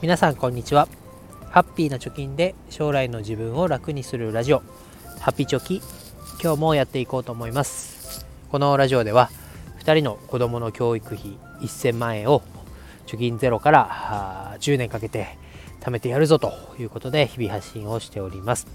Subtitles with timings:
[0.00, 0.86] 皆さんこんにちは。
[1.50, 4.62] ハッピーな貯金で将来の自分を楽にするラジオ。
[5.18, 5.82] ハッピーチョキ。
[6.40, 8.24] 今日もやっていこうと思います。
[8.52, 9.28] このラジオでは
[9.80, 12.42] 2人の子供の教育費1000万円を
[13.08, 15.36] 貯金ゼロから10年かけて
[15.80, 18.68] 貯めてやるぞということで日々発信をしております。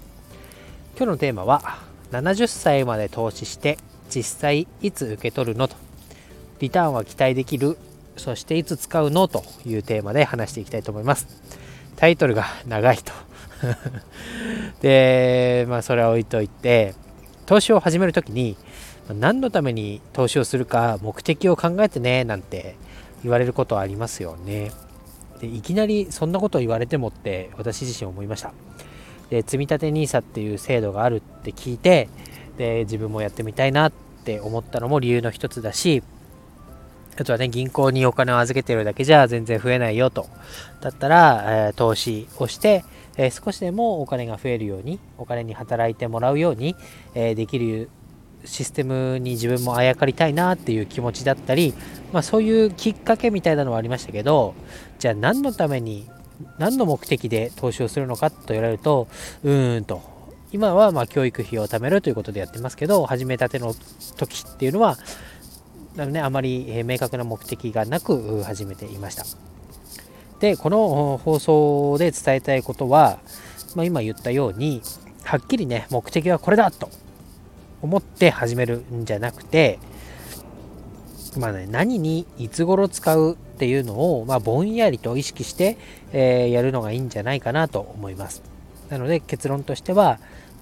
[0.94, 1.78] 今日のテーマは
[2.12, 3.78] 70歳まで投資して
[4.10, 5.76] 実際いつ受け取るのと。
[6.58, 7.78] リターンは期待できる
[8.16, 11.26] そしていつ使うのというテーマで話していきたいと思います。
[11.96, 13.12] タイトルが長いと
[14.82, 16.94] で、まあそれは置いといて、
[17.46, 18.56] 投資を始めるときに
[19.12, 22.76] 何のために投資をするか目的を考えてねなんて
[23.22, 24.70] 言われることはありますよね。
[25.40, 28.52] でいきなりそんなことを言われてもって私自身思いました。
[29.30, 32.08] で積立 NISA っていう制度があるって聞いて
[32.56, 33.92] で自分もやってみたいなっ
[34.24, 36.02] て思ったのも理由の一つだし
[37.16, 40.26] あとはね、銀行にお金を預けてるだけじゃ全然増えないよと。
[40.80, 42.84] だったら、えー、投資をして、
[43.16, 46.74] えー、少しでもお金が増えるように、お金に働いてもらうように、
[47.14, 47.88] えー、できる
[48.44, 51.74] システムに自分もあやかりたいなっていう気持ちだったり、
[52.12, 54.54] まあ、そういうきっかけみたいなのはありましたけど、
[54.98, 56.08] じゃあ何のために、
[56.58, 59.08] 何の目的で投資をするのかと言われると、
[59.44, 60.02] うーんと、
[60.52, 63.74] 今はま教育費を貯めるということでやってますけど、始めたての
[64.16, 64.98] 時っていうのは、
[65.96, 69.24] ね、あまり明確な目的がなく始めていました。
[70.40, 73.18] で、この放送で伝えたいことは、
[73.74, 74.82] まあ、今言ったように、
[75.22, 76.90] はっきりね、目的はこれだと
[77.80, 79.78] 思って始めるんじゃなくて、
[81.38, 85.78] まあね、何にいつ頃使うっていうのを、まあ、ぼんやりと意識して、
[86.12, 88.42] えー、やるのがいいんじゃないかなと思います。
[88.90, 90.18] なので結論としては、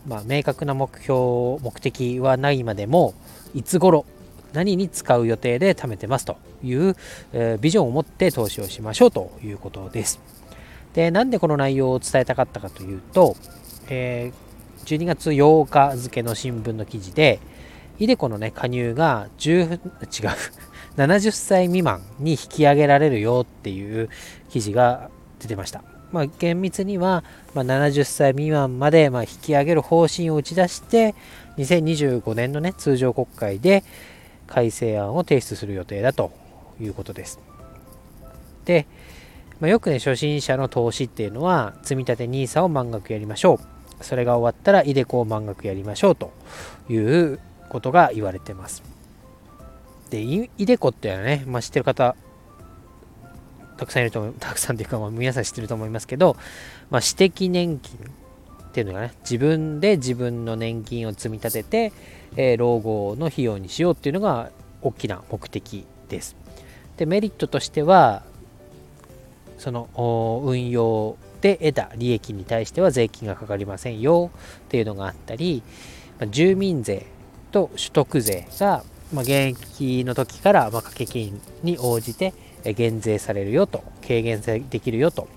[0.06, 3.14] まあ、明確な目標、目的はないまでも、
[3.54, 4.04] いつ頃
[4.52, 6.96] 何に使う予定で貯めてますという、
[7.32, 10.20] え、ビジョンを持って投資をしましょうということです。
[10.94, 13.36] で、なんでこの内容を伝えたかったかというと、
[13.88, 17.40] えー、12月8日付の新聞の記事で、
[17.98, 19.78] イデコのね、加入が10、違う、
[20.96, 24.08] 70歳未満に引き上げられるよっていう
[24.50, 25.10] 記事が
[25.40, 25.82] 出てました。
[26.10, 27.24] まあ、厳密には、
[27.54, 31.14] まあ、70歳未満まで、まあ、引き上げる方針を打ち出して、
[31.56, 33.82] 2025年のね、通常国会で、
[34.52, 36.30] 改正案を提出する予定だと
[36.78, 37.40] いうことです。
[38.66, 38.86] で、
[39.60, 44.04] まあ、よくね、初心者の投資っていうのは、積立 NISA を満額やりましょう。
[44.04, 46.32] それが終わったら、イデコを満額やりましょうと
[46.90, 47.40] いう
[47.70, 48.82] ことが言われてます。
[50.10, 52.14] で、イデコっていうのはね、まあ、知ってる方、
[53.78, 56.36] たくさんいると思う、たくさんっていうか、まあ、皆さん知ってると思いますけど、
[56.90, 57.98] まあ、私的年金
[58.72, 61.92] っていうのがね、自分で自分の年金を積み立てて、
[62.36, 64.50] えー、老後の費用にしようっていうのが
[64.80, 66.34] 大きな目的です。
[66.96, 68.22] で、メリットとしては、
[69.58, 74.30] その運用で得た利益に対しては税金がかかりませんよ
[74.64, 75.62] っていうのがあったり、
[76.30, 77.04] 住民税
[77.50, 82.32] と所得税が、まあ、現役の時から、ま掛け金に応じて
[82.64, 85.28] 減税されるよと、軽減できるよと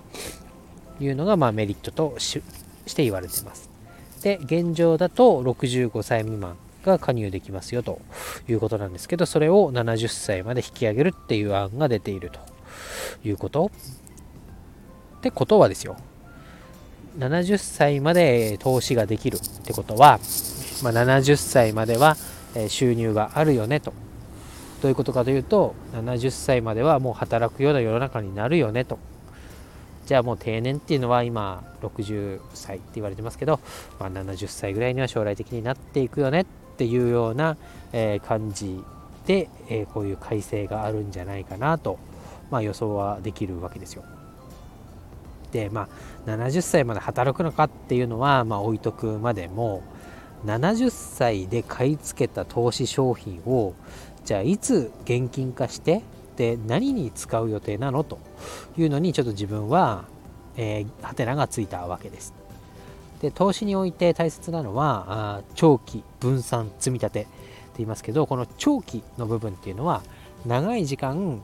[1.00, 2.16] いうのが、まあ、メリットと
[2.86, 3.68] して言われています。
[4.22, 8.00] で、現状だと65歳未満が加入できますよと
[8.48, 12.40] いうことなんですけど、それを70歳まで引き上げるっていう案が出ていると
[13.24, 13.70] いうこと
[15.18, 15.96] ってことはですよ、
[17.18, 20.18] 70歳まで投資ができるってことは、
[20.82, 22.16] まあ、70歳までは
[22.68, 23.92] 収入があるよねと。
[24.82, 28.98] どういうことかというと、70歳まではもう働くような世の中になるよねと。
[30.06, 33.60] じゃあもう定年っていうのは今60歳って言われてますけど、
[33.98, 36.44] まあ、70歳ぐらいには将来的になっていくよねっ
[36.76, 37.56] ていうような、
[37.92, 38.78] え感じ
[39.26, 41.98] で、えこういう改正があるんじゃないかなと、
[42.50, 44.04] まあ、予想はできるわけですよ。
[45.52, 45.88] でま
[46.26, 49.82] あ70歳まで働くのかっていうのは、まあ、置いとくまでも
[50.44, 53.74] 70歳で買い付けた投資商品を
[54.24, 56.02] じゃあいつ現金化して
[56.36, 58.18] で何に使う予定なのと
[58.76, 60.04] いうのにちょっと自分は、
[60.56, 62.34] えー、ハテナがついたわけです。
[63.20, 67.30] で投資において大切なのはあ長期分散積み立てって
[67.78, 70.02] 言いますけどこの長期の部分っていうのは
[70.44, 71.40] 長い時間、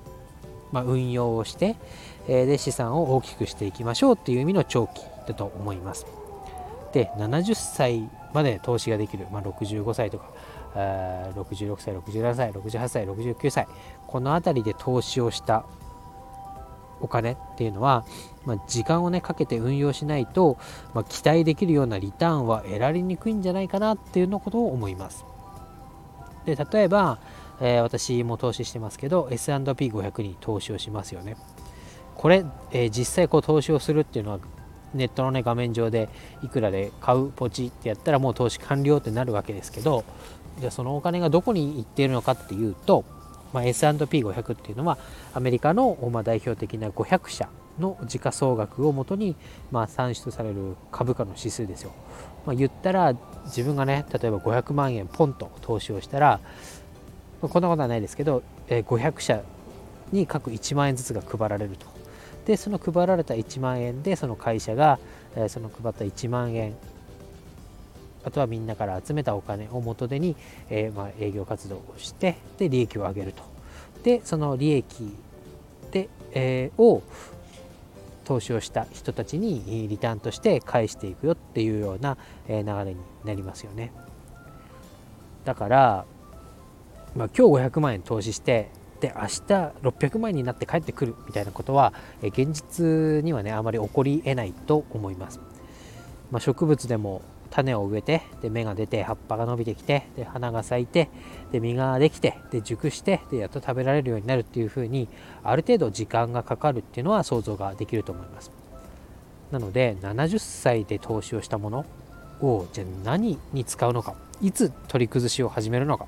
[0.70, 1.76] まあ、運用をして、
[2.28, 6.06] えー、で資産を大きくしていきましょうっていう意味の長期だと思います
[6.92, 10.31] で70歳まで投資ができる、まあ、65歳とか
[10.75, 13.67] 66歳67歳68歳69歳。
[14.06, 15.64] この辺りで投資をした
[17.00, 18.05] お金っていうのは、
[18.44, 20.56] まあ、時間をねかけて運用しないと、
[20.94, 25.25] まあ、期待できるようなリターンは得られにくいんじゃないかなっていうのことを思います。
[26.44, 27.19] で例えば、
[27.61, 31.37] えー、私も投資してますけど S&P500 に投資をしますよね。
[32.14, 34.38] これ、えー、実際こう投資をするっていうのは
[34.94, 36.08] ネットの、ね、画面上で
[36.42, 40.04] いくらで買うポチってやったらもう投資完了ってなるわけですけど
[40.58, 43.04] じゃあそのお金がどこに行っているのかっていうと、
[43.52, 44.98] まあ、S&P500 っていうのは
[45.34, 47.48] アメリカの、まあ、代表的な500社
[47.78, 49.34] の時価総額をもとに、
[49.70, 51.92] まあ、算出される株価の指数ですよ。
[52.46, 53.14] まあ、言ったら
[53.46, 56.40] 自分がね例えば500万円ポンと投資をしたら、
[57.40, 59.42] まあ、こんなことはないですけど、えー、500社
[60.10, 61.91] に各1万円ずつが配られると。
[62.46, 64.98] でその配られた1万円でその会社が、
[65.36, 66.74] え、その配った1万円
[68.24, 70.36] あとはみんなから集めたお金を元手に、
[70.70, 73.42] えー、まあ、営業活動をしてで利益を上げると。
[74.04, 75.16] でその利益
[75.92, 77.02] で、えー、を
[78.24, 82.16] 投資をした人たちにリターンとして返していくよっていうような
[82.48, 83.92] 流れになりますよね。
[85.44, 86.04] だから、
[87.16, 88.70] まあ、今日500万円投資して
[89.02, 89.28] で明日
[89.82, 95.40] 600万になって帰ってくるみたいなことは現実にはねあまり起こりえないと思います、
[96.31, 97.20] まあ、植物でも
[97.50, 101.10] 種を植えてで芽が出て葉っぱが伸びてきてで花が咲いて
[101.50, 105.08] で実ができてで熟してでやっと食べられるようになるっていうふうに
[105.43, 108.52] ある程度時間がかかるっていうのは想像ができると思います。
[109.50, 111.84] なので70歳で投資をしたもの
[112.40, 116.06] をじゃあ何に使うのかいつ取り崩しを始めるのか。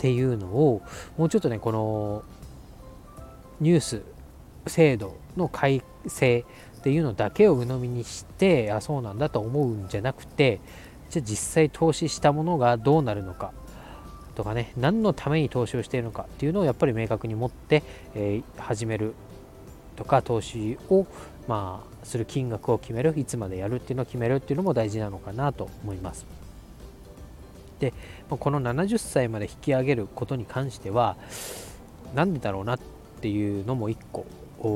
[0.00, 0.80] っていうのを
[1.18, 2.22] もうちょっとねこの
[3.60, 4.02] ニュース
[4.66, 6.46] 制度の改正
[6.78, 10.58] っていうのだけを鵜呑みにしてあそうなんだと思うんじゃなくて
[11.10, 13.52] じゃあ実際投資したものがどうなるのか
[14.36, 17.82] とかね何のために投資をしているのかっていうのをやっぱり明確に持って、
[18.14, 19.12] えー、始める
[19.96, 21.06] とか投資を
[21.46, 26.39] まあする金額を決めるいつまでやるっていうのを決めるっていうのも大事なのかなと思います。
[27.80, 27.92] で
[28.28, 31.16] この70歳まで引き上げることに関しては
[32.14, 32.78] 何でだろうなっ
[33.20, 34.26] ていうのも1個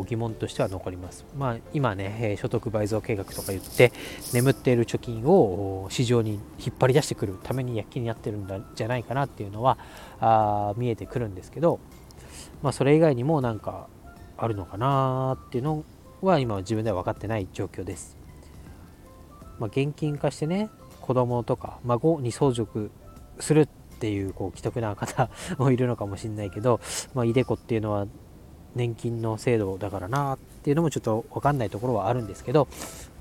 [0.07, 1.27] 疑問としては残ります。
[1.37, 3.93] まあ、今ね、所得倍増計画とか言って、
[4.33, 9.77] 眠っている貯金を市場に引っ張り出してくるために躍起になってるんじゃないかなっていうのは
[10.21, 11.81] あ見えてくるんですけど、
[12.63, 13.89] まあ、それ以外にもなんか
[14.39, 15.85] あるのかなっていうの
[16.23, 18.17] は今は自分では分かってない状況です。
[19.59, 20.71] まあ、現金化してね、
[21.05, 22.91] 子供とか孫に相続
[23.39, 23.67] するっ
[23.99, 25.29] ていうこう既得な方
[25.59, 26.81] もいるのかもしれないけど、
[27.13, 28.07] まあ、イデコっていうのは
[28.75, 32.69] 年金の制度だからなっていうのもちょっと分かんないところはあるんですけど、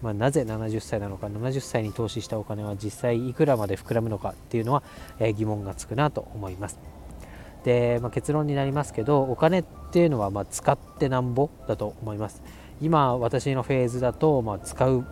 [0.02, 4.82] まあ、なぜ70歳なのか70歳に投資したお金は実際いくらまで膨らむのかっていうのは、
[5.20, 6.80] えー、疑問がつくなと思います。
[7.66, 12.42] で、まあ、結論になりますけどお金っていうのはま使ってなんぼだと思います。
[12.82, 15.06] 今私のフェーズだと、ま使う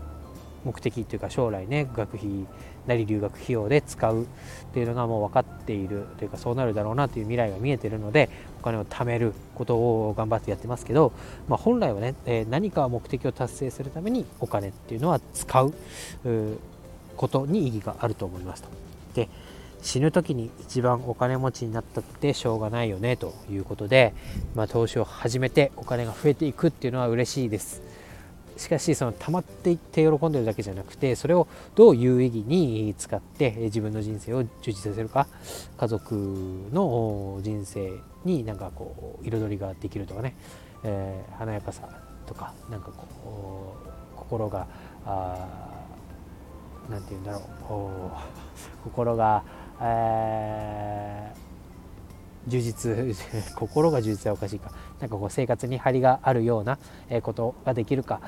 [0.65, 2.47] 目的というか将来ね学費
[2.87, 4.25] なり留学費用で使うっ
[4.73, 8.29] ていうのがもう分かっているというかそうなるだろうなという未来が見えてるので
[8.59, 11.11] お金を貯めることを頑張ってやってますけど、
[11.47, 15.73] まあ、本来はね、え何か目的を達成するためにお金っていうのは使う
[17.17, 18.69] ことに意義があると思いますと。
[19.15, 19.29] で
[19.81, 24.13] 死ぬ時に一番お金持ちになったってしょうがないよねということで、
[24.55, 27.81] まあ、投資を始めてお金が増えていくっていうのは嬉しいです。
[28.57, 35.27] しかしその溜まっていって喜んでるだけじゃなくてそれをどう有意義に使って自分の人生を充実させるか
[35.77, 36.15] 家族
[36.71, 37.93] の人生
[38.25, 40.35] になんかこう彩りができるとかね、
[40.83, 41.89] えー、華やかさ
[42.25, 44.67] とかなんかこう心が
[46.89, 47.41] 何て言うんだろう
[48.83, 49.43] 心が、
[52.47, 53.15] 充実
[53.55, 54.71] 心が充実はおかしいか。
[54.99, 56.77] なんかこう生活に張りがあるような
[57.21, 58.19] ことができるか。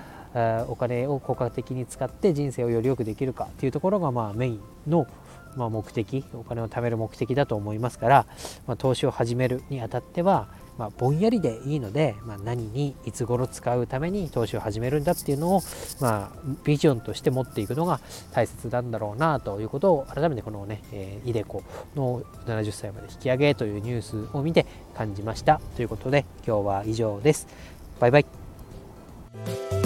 [0.68, 5.08] お金を効果的に使って人生をより良くできるかっていうところがまあメインの
[5.56, 8.26] ま目的お金を貯める目的だと思いますから、
[8.66, 10.48] まあ、投資を始めるにあたっては
[10.78, 15.62] まあ、ぼんやりでいいので、まあ、何にいつ頃使うために投資を始めるんだっていうのを、
[16.00, 16.32] ま、
[16.64, 18.00] ビジョンとして持っていくのが
[18.32, 21.64] 大切なんだろうなということを改めてこのね、えー、イデコ
[21.96, 27.48] の70歳まで引き上げというニュースを見て感じましたということで今日は以上です。
[28.00, 29.83] バイバイ